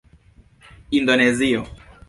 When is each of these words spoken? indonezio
indonezio 0.97 1.61